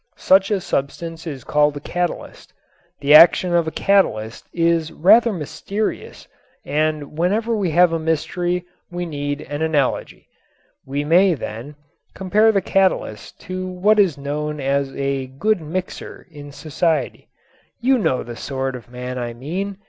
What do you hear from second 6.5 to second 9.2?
and whenever we have a mystery we